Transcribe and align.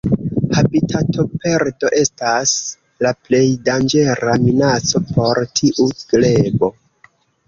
Habitatoperdo 0.59 1.91
estas 1.97 2.53
la 3.07 3.11
plej 3.27 3.41
danĝera 3.67 4.33
minaco 4.47 5.03
por 5.11 5.41
tiu 5.61 5.87
grebo. 6.15 6.71